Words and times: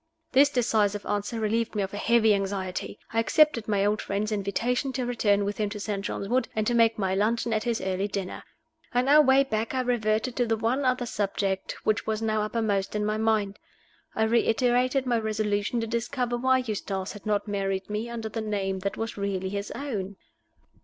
This 0.31 0.49
decisive 0.49 1.05
answer 1.05 1.39
relieved 1.39 1.75
me 1.75 1.83
of 1.83 1.93
a 1.93 1.97
heavy 1.97 2.33
anxiety. 2.33 2.97
I 3.13 3.19
accepted 3.19 3.67
my 3.67 3.85
old 3.85 4.01
friend's 4.01 4.31
invitation 4.31 4.91
to 4.93 5.05
return 5.05 5.45
with 5.45 5.59
him 5.59 5.69
to 5.69 5.79
St. 5.79 6.03
John's 6.03 6.27
Wood, 6.27 6.47
and 6.55 6.65
to 6.65 6.73
make 6.73 6.97
my 6.97 7.13
luncheon 7.13 7.53
at 7.53 7.65
his 7.65 7.79
early 7.79 8.07
dinner. 8.07 8.41
On 8.95 9.07
our 9.07 9.21
way 9.21 9.43
back 9.43 9.75
I 9.75 9.81
reverted 9.81 10.35
to 10.37 10.47
the 10.47 10.57
one 10.57 10.85
other 10.85 11.05
subject 11.05 11.73
which 11.83 12.07
was 12.07 12.19
now 12.19 12.41
uppermost 12.41 12.95
in 12.95 13.05
my 13.05 13.17
mind. 13.17 13.59
I 14.15 14.23
reiterated 14.23 15.05
my 15.05 15.19
resolution 15.19 15.79
to 15.81 15.85
discover 15.85 16.35
why 16.35 16.63
Eustace 16.65 17.11
had 17.13 17.27
not 17.27 17.47
married 17.47 17.87
me 17.87 18.09
under 18.09 18.27
the 18.27 18.41
name 18.41 18.79
that 18.79 18.97
was 18.97 19.17
really 19.17 19.49
his 19.49 19.69
own. 19.75 20.15